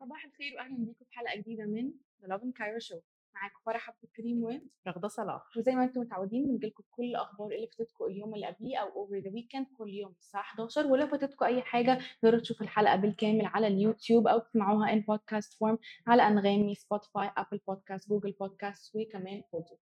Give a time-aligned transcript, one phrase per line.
[0.00, 1.92] صباح الخير واهلا بيكم في حلقة جديدة من
[2.22, 3.00] the Love Cairo Show
[3.34, 5.42] معاكم فرح عبد الكريم و رغدة صلاح.
[5.56, 9.30] وزي ما أنتم متعودين بنجيلكم كل الأخبار اللي فاتتكم اليوم اللي قبليه أو over the
[9.30, 14.26] weekend كل يوم الساعة 11 ولو فاتتكم أي حاجة تقدروا تشوفوا الحلقة بالكامل على اليوتيوب
[14.28, 19.78] أو تسمعوها in podcast form على أنغامي Spotify Apple Podcast Google Podcast وكمان audio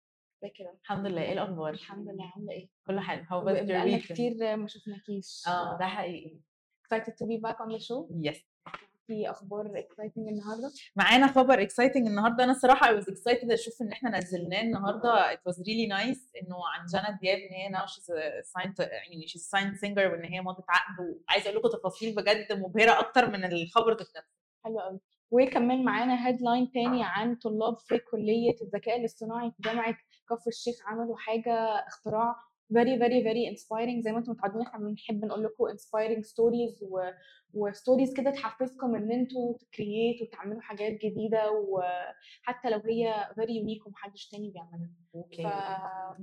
[0.47, 1.23] كده الحمد لله.
[1.23, 2.33] إيه الأخبار؟ الحمد لله.
[2.37, 3.25] عاملة إيه؟ كله حلو.
[3.33, 5.45] هو بس بقالنا كتير ما شفناكيش.
[5.49, 6.41] آه ده حقيقي.
[6.85, 8.45] Excited to be back on the show yes
[9.07, 12.45] في أخبار exciting النهارده؟ معانا خبر exciting النهارده.
[12.45, 15.35] أنا الصراحة I was excited أشوف إن إحنا نزلناه النهارده.
[15.35, 19.51] It was really nice إنه عن جانا دياب إن هي she's a signed يعني she's
[19.51, 21.01] signed singer وإن هي مضت عقد.
[21.29, 26.27] وعايزة أقول لكم تفاصيل بجد مبهرة أكتر من الخبر ذات نفسه حلو قوي وكمان معانا
[26.29, 29.97] headline تاني عن طلاب في كلية الذكاء الاصطناعي في جامعة
[30.31, 31.53] كفر الشيخ عملوا حاجة
[31.87, 32.37] اختراع
[32.75, 35.65] very very very inspiring زي ما أنتم متعودين إحنا بنحب نقول لكم
[36.23, 37.11] stories و
[37.55, 43.49] و stories كده تحفزكم إن أنتوا ت create وتعملوا حاجات جديدة وحتى لو هي very
[43.65, 44.91] unique ومحدش تاني بيعملها.
[45.15, 45.51] أوكي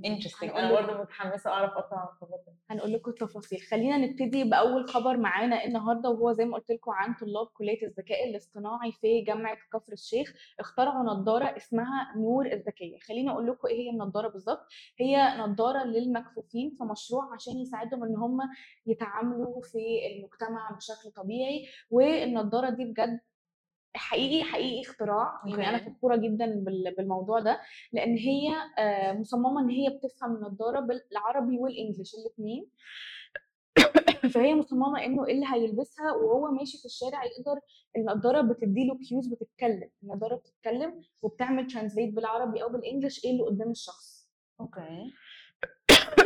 [0.06, 3.58] interesting أنا برضه متحمسة أعرف أكتر عن الخبر ده هنقول لكم التفاصيل.
[3.60, 8.30] خلينا نبتدي بأول خبر معانا النهارده وهو زي ما قلت لكم عن طلاب كلية الذكاء
[8.30, 10.34] الاصطناعي في جامعة كفر الشيخ.
[10.60, 12.98] اخترعوا نظارة اسمها نور الذكية.
[12.98, 14.66] خليني أقول لكم إيه هي النظارة بالظبط.
[15.00, 18.38] هي نظارة للمكفوفين في مشروع عشان يساعدهم إن هم
[18.86, 19.78] يتعاملوا في
[20.12, 23.20] المجتمع بشكل طبيعي والنظاره دي بجد
[23.96, 25.40] حقيقي حقيقي اختراع.
[25.46, 25.78] يعني أنا.
[25.78, 27.60] فخورة جدا بال- بالموضوع ده
[27.92, 32.66] لأن هي آه، مصممة إن هي بتفهم النضارة بالعربي وال English الاثنين
[34.34, 37.60] فهي مصممة إنه اللي هيلبسها وهو ماشي في الشارع يقدر
[37.96, 39.90] النضارة بتديله cues بتتكلم.
[40.02, 44.30] النضارة بتتكلم وبتعمل translate بالعربي أو بال English إيه اللي قدام الشخص.
[44.60, 45.12] okay.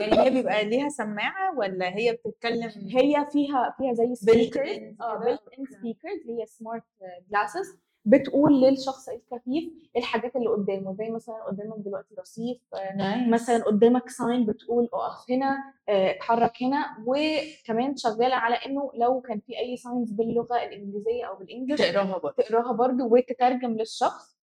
[0.01, 5.25] يعني هي بيبقى ليها سماعة ولا هي بتتكلم هي فيها فيها زي speakers in آه؟
[5.25, 5.65] built in.
[5.65, 6.83] speakers هي smart
[7.31, 9.65] glasses بتقول للشخص الكفيف
[9.97, 15.31] الحاجات اللي قدامه زي مثلا قدامك دلوقتي رصيف آه، nice مثلا قدامك sign بتقول اقف
[15.31, 15.57] هنا
[15.89, 21.37] آه، اتحرك هنا وكمان شغالة على إنه لو كان في أي signs باللغة الإنجليزية أو
[21.37, 24.40] بال English تقراها برضه تقراها برضو وتترجم للشخص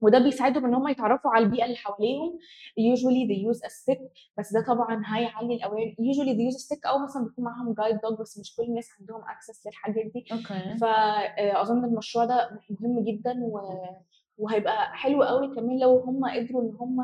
[0.00, 2.38] وده بيساعدهم إن هم يتعرفوا على البيئة اللي حواليهم.
[2.80, 4.00] Usually they use a stick
[4.38, 5.94] بس ده طبعا هيعلي الأوان.
[6.00, 8.88] Usually they use a stick أو مثلا بيكون معاهم جايد دوج بس مش كل الناس
[9.00, 10.24] عندهم access للحاجات دي.
[10.32, 13.60] أوكي فأظن المشروع ده مهم جدا و...
[14.38, 16.96] وهيبقى حلو قوي كمان لو هم قدروا إن هم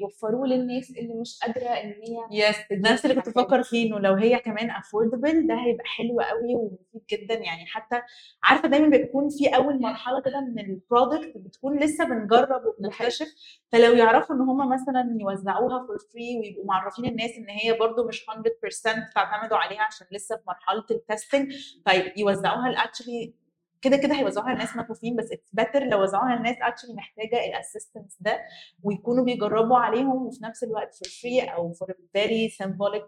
[0.00, 4.14] يوفروه للناس اللي مش قادرة إن هي yes نفس اللي كنت بفكر فيه إنه لو
[4.14, 7.34] هي كمان affordable ده هيبقى حلو قوي ومفيد جدا.
[7.34, 8.02] يعني حتى
[8.44, 13.28] عارفة دايما بيكون في أول مرحلة كده من ال product بتكون لسه بنجرب وبنكتشف.
[13.72, 18.26] فلو يعرفوا إن هم مثلا يوزعوها for free ويبقوا معرفين الناس إن هي برضو مش
[18.30, 21.52] 100% تعتمدوا عليها عشان لسه في مرحلة ال testing
[21.88, 23.34] فيوزعوها actually
[23.82, 28.16] كده كده هيوزعوها للناس مكفوفين بس it's better لو وزعوها للناس actually محتاجة ال assistance
[28.20, 28.40] ده
[28.82, 33.04] ويكونوا بيجربوا عليهم وفي نفس الوقت for free أو for very symbolic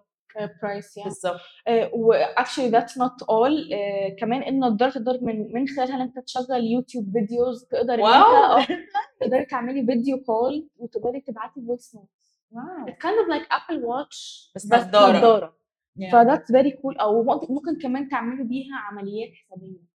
[0.63, 1.41] price يعني بالظبط.
[1.93, 3.71] و actually that's not all
[4.19, 8.65] كمان النضاره تقدر من من خلالها إن أنت تشغل YouTube videos تقدر إن wow!
[9.21, 12.09] تقدري تعملي video call وتقدري تبعتي voice note
[12.51, 12.87] wow!
[12.87, 14.67] It's kind of like Apple Watch بس.
[14.67, 15.57] نضاره.
[16.13, 19.90] ف that's very cool أو ممكن ممكن كمان تعملي بيها عمليات حسابية.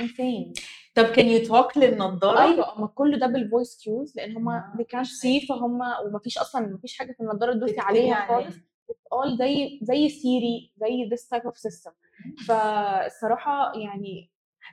[0.00, 0.62] Insane.
[0.94, 4.84] طب كان you talk للنضارة؟ أيوه ما كل ده بال voice cues لأن هم they
[4.96, 8.26] can't see فهم ومفيش أصلا مفيش حاجة في النضارة تدوسي عليها.
[8.28, 8.54] خالص.
[9.14, 11.92] All زي زي سيري زي this type of system.
[12.48, 14.30] فالصراحة يعني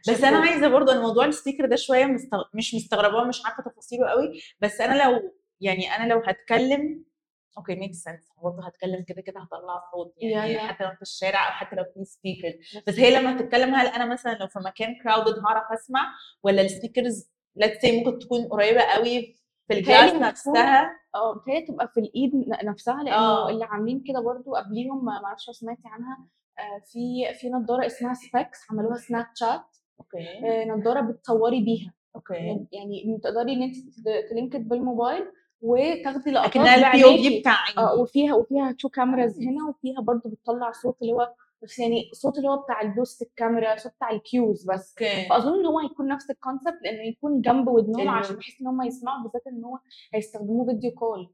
[0.09, 0.38] بس أنا.
[0.38, 2.44] عايزة برضه أنا موضوع الستيكر ده شوية مستغ...
[2.53, 4.39] مش مستغرباه مش عارفة تفاصيله قوي.
[4.59, 7.03] بس أنا لو يعني أنا لو هتكلم
[7.57, 10.63] أوكي make sense برضه هتكلم كده كده هطلع صوت يعني Yeah, yeah.
[10.63, 12.53] حتى لو في الشارع أو حتى لو في speaker
[12.87, 16.69] بس هي لما هتتكلم هل أنا مثلا لو في مكان crowded هعرف أسمع؟ ولا ال
[16.69, 19.35] speakers let's see ممكن تكون قريبة قوي
[19.67, 22.31] في بتهيألي نفسها؟ آه بتهيألي تبقى في الإيد
[22.63, 23.49] نفسها لأنه آه.
[23.49, 26.27] اللي عاملين كده برضو قبليهم ما أعرفش لو سمعتي عنها
[26.59, 29.65] آه، في في نضارة اسمها Specs عملوها سناب شات
[29.99, 31.94] أوكي نضارة بتصوري بيها.
[32.15, 33.75] أوكي يعني تقدري إن انت
[34.30, 35.25] تلينكيت بالموبايل
[35.63, 37.30] وتاخدي لقطات اكنها البي.
[37.30, 41.33] دي بتاع آه وفيها وفيها two cameras هنا وفيها برضو بتطلع صوت اللي هو
[41.63, 44.95] بس يعني الصوت اللي هو بتاع دوسة الكاميرا صوت بتاع ال cues بس.
[45.01, 45.30] أوكي.
[45.30, 48.81] فأظن إن هو هيكون نفس ال concept لأنه يكون جنب ودنهم عشان بحيث إن هم
[48.81, 49.80] يسمعوا بالذات إن هو
[50.13, 51.30] هيستخدموه video call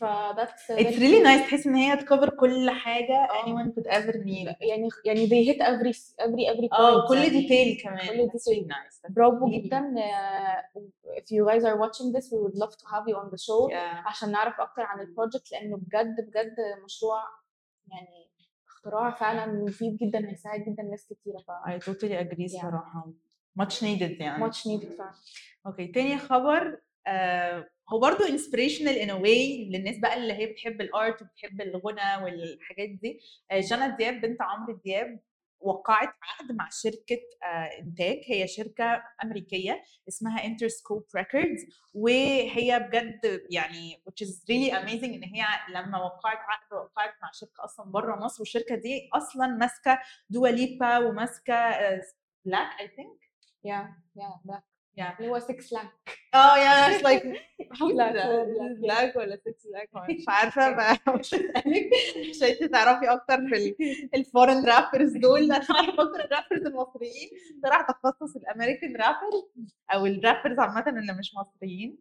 [0.00, 3.42] ف that's it's really nice تحس ان هي تكفر كل حاجة آه.
[3.44, 7.28] anyone could ever need يعني يعني they hit every every every آه point كل يعني.
[7.28, 9.00] detail كمان كل nice.
[9.02, 10.78] That's برافو جدا uh,
[11.18, 13.70] if you guys are watching this we would love to have you on the show
[13.70, 14.06] Yeah.
[14.06, 17.22] عشان نعرف أكتر عن ال project لأنه بجد بجد مشروع
[17.88, 18.30] يعني
[18.68, 22.62] اختراع فعلا مفيد جدا هيساعد جدا ناس كتيره ف I totally agree Yeah.
[22.62, 23.12] صراحة
[23.60, 25.14] much needed يعني much needed فعلا
[25.66, 30.90] أوكي تاني خبر آه هو برضه in a way للناس بقى اللي هي بتحب ال
[30.90, 33.20] art وبتحب الغنى والحاجات دي.
[33.50, 35.20] آه جانا دياب بنت عمرو دياب
[35.60, 38.18] وقعت عقد مع شركة آه إنتاج.
[38.26, 45.44] هي شركة أمريكية اسمها Interscope Records وهي بجد يعني which is really amazing إن هي
[45.74, 49.98] لما وقعت عقد وقعت مع شركة أصلا بره مصر والشركة دي أصلا ماسكة
[50.30, 51.70] دوا ليبا وماسكة
[52.44, 53.28] بلاك I think.
[53.64, 54.62] يا يا بلاك
[54.98, 55.20] Yeah.
[55.20, 55.90] اللي هو 6 لاك
[56.34, 57.22] آه يا اتس لايك
[58.82, 63.74] بلاك ولا 6 لاك مش عارفة بقى مش عشان تعرفي أكتر في
[64.14, 65.42] الفورن رابرز دول.
[65.52, 67.30] أنا أكتر الرابرز المصريين.
[67.62, 71.98] صراحة تخصص ال American rappers أو ال rappers عامة اللي مش مصريين.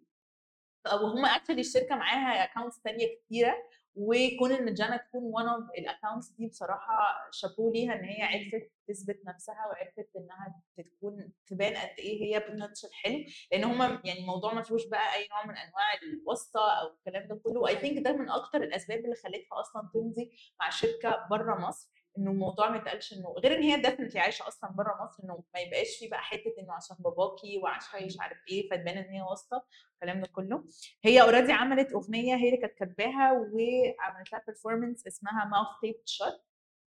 [0.94, 3.56] وهم actually الشركة معاها accounts تانية كتيرة.
[4.00, 8.72] وكون إن جانا تكون one of ال accounts دي بصراحة شابوه ليها إن هي عرفت
[8.88, 14.54] تثبت نفسها وعرفت إنها تكون تبان قد إيه هي potential حلو لأن هم يعني الموضوع
[14.54, 17.68] ما فيهوش بقى أي نوع من أنواع الواسطة أو الكلام ده كله.
[17.68, 21.90] I think ده من أكتر الأسباب اللي خلتها أصلا تمضي مع شركة بره مصر.
[22.18, 25.60] إنه الموضوع ما يتقالش إنه غير إن هي definitely عايشة أصلا بره مصر إنه ما
[25.60, 29.66] يبقاش في بقى حتة إنه عشان باباكي وعشان مش عارف إيه فتبان إن هي واسطة
[29.94, 30.64] الكلام ده كله.
[31.04, 36.42] هي already عملت أغنية هي اللي كانت كاتباها وعملت لها performance اسمها Mouth Tape Shut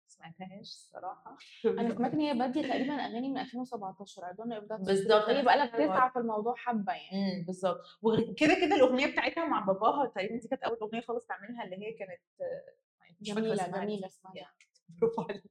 [0.08, 1.38] سمعتهاش الصراحة.
[1.66, 4.86] أنا سمعت إن هي بادية تقريبا أغاني من 2017 I don't know if that's true.
[4.86, 7.10] بالظبط، هي بقى لها سمعتها بتسعى في الموضوع حبة يعني.
[7.34, 11.64] امم بالظبط وكده كده الأغنية بتاعتها مع باباها تقريبا دي كانت أول أغنية خالص تعملها
[11.64, 12.22] اللي هي كانت
[13.22, 13.68] مش جميلة.
[13.68, 14.34] جميلة اسمها.
[15.02, 15.50] برافو عليكي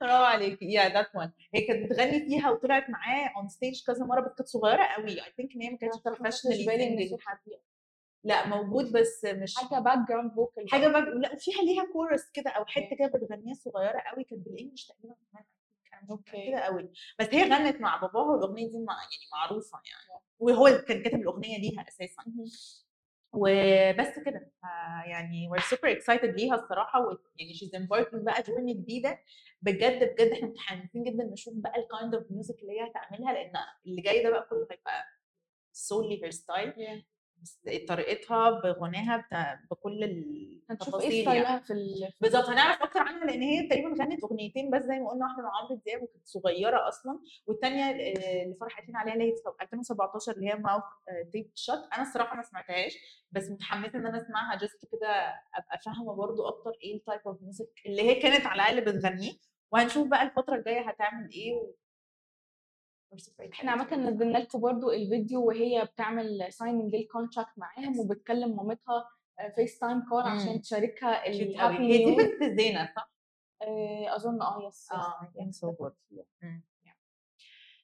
[0.00, 4.20] برافو عليكي yeah that one هي كانت بتغني فيها وطلعت معاه on stage كذا مرة
[4.20, 5.10] بس كانت صغيرة قوي.
[5.10, 7.58] I think إن هي ما كانتش بالي إن صوتها فيها.
[8.24, 11.00] لا موجود بس مش حاجة background vocal حاجة بقى.
[11.00, 14.24] لا وفيها ليها كورس كده أو حتة كده بتغنيها صغيرة قوي.
[14.24, 15.44] كانت بال English تقريبا كمان
[16.10, 16.46] أوكي.
[16.50, 16.90] كده قوي.
[17.18, 20.22] بس هي غنت مع باباها والأغنية دي مع يعني معروفة يعني.
[20.38, 22.22] وهو كان كاتب الأغنية ليها أساسا.
[23.32, 24.52] وبس كده.
[25.06, 29.18] يعني we're super excited ليها الصراحة يعني she's embarking بقى journey جديدة.
[29.62, 33.52] بجد بجد إحنا متحمسين جدا نشوف بقى ال kind of music اللي هي هتعملها لأن
[33.86, 35.04] اللي جاي ده بقى كله هيبقى
[35.74, 36.78] solely her style.
[36.78, 37.19] بس
[37.88, 39.26] طريقتها بغناها
[39.70, 40.04] بكل
[40.70, 41.40] هنشوف التفاصيل إيه يعني.
[41.40, 44.98] style ها في ال بالظبط هنعرف أكتر عنها لأن هي تقريبا غنت أغنيتين بس زي
[44.98, 49.32] ما قلنا واحدة مع عمرو دياب وكانت صغيرة أصلا والثانيه اللي فرحتين عليها اللي هي
[49.58, 50.82] في 2017 اللي هي Mouth
[51.32, 52.92] Taped Shut أنا الصراحة ما سمعتهاش
[53.32, 55.08] بس متحمسة إن أنا أسمعها just كده
[55.54, 59.32] أبقى فاهمة برضو أكتر إيه ال type of music اللي هي كانت على الأقل بتغنيه
[59.72, 61.80] وهنشوف بقى الفترة الجاية هتعمل إيه.
[63.52, 69.08] إحنا عامة نزلنا لكم برضو الفيديو وهي بتعمل signing لل contract معاهم وبتكلم مامتها
[69.54, 70.22] FaceTime call.
[70.22, 71.76] عشان تشاركها ال happy.
[71.94, 73.10] هي دي بنت زينة صح؟
[74.08, 75.30] أظن آه yes آه.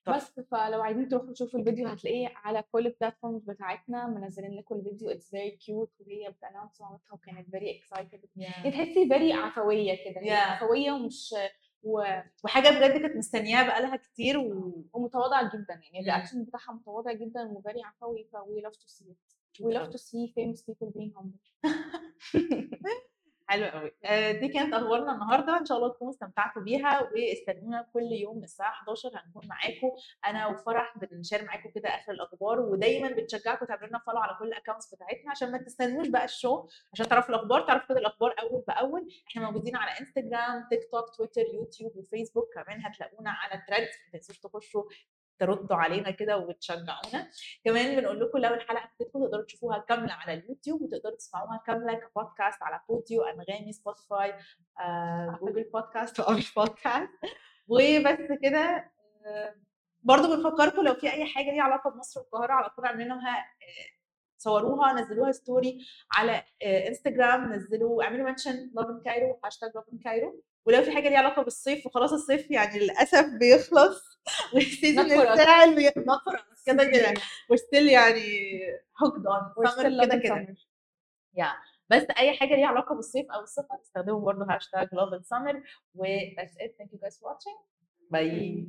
[0.08, 5.08] بس فلو عايزين تروحوا تشوفوا الفيديو هتلاقيه على كل ال platforms بتاعتنا منزلين لكم الفيديو
[5.10, 10.20] it's very cute وهي بت announce مامتها وكانت very excited هي تحسي very عفوية كده
[10.20, 10.32] Yeah.
[10.32, 11.34] عفوية ومش.
[11.82, 14.84] وحاجة بجد كانت مستنياها بقالها كتير و...
[14.92, 16.00] ومتواضعة جدا يعني.
[16.00, 19.62] ال reaction بتاعها متواضع جدا و very عفوي ف we love to see it.
[19.62, 21.40] we love to see famous people being humble.
[23.48, 25.58] حلو قوي آه، دي كانت أخبارنا النهارده.
[25.58, 29.90] إن شاء الله تكونوا استمتعتوا بيها واستنونا كل يوم الساعة 11 هنكون معاكم.
[30.26, 34.54] أنا وفرح بنشير معاكم كده آخر الأخبار ودايما بنشجعكم تعملوا لنا follow على كل ال
[34.54, 38.64] accounts بتاعتنا عشان ما تستنوش بقى ال show عشان تعرفوا الأخبار تعرفوا كده الأخبار أول
[38.68, 39.08] بأول.
[39.28, 44.38] إحنا موجودين على انستجرام تيك توك تويتر يوتيوب وفيسبوك كمان هتلاقونا على Threads ما تنسوش
[44.38, 44.82] تخشوا
[45.38, 47.30] تردوا علينا كده وتشجعونا.
[47.64, 52.62] كمان بنقول لكم لو الحلقة فاتتكم تقدروا تشوفوها كاملة على اليوتيوب وتقدروا تسمعوها كاملة كبودكاست
[52.62, 54.34] على Podeo أنغامي سبوتيفاي
[54.80, 57.10] آه، جوجل بودكاست وابل بودكاست.
[57.68, 58.90] وبس كده
[59.26, 59.54] آه،
[60.02, 63.95] برضو بنفكركم لو في أي حاجة ليها علاقة بمصر والقاهرة على طول آه،
[64.46, 65.86] صوروها نزلوها story
[66.16, 71.18] على آه، انستجرام نزلوا اعملوا mention Love Cairo هاشتاج Love Cairo ولو في حاجة ليها
[71.18, 74.16] علاقة بالصيف وخلاص الصيف يعني للأسف بيخلص.
[74.54, 75.36] وال season for us.
[76.66, 77.14] كده كده.
[77.52, 78.60] Still يعني
[79.04, 80.56] summer still كده كده.
[81.34, 81.52] yeah
[81.90, 85.56] بس أي حاجة ليها علاقة بالصيف أو السفر استخدموا برضه هاشتاج love and summer.
[85.94, 86.72] و that's it.
[86.78, 87.56] Thank you guys for watching.
[88.12, 88.66] Bye.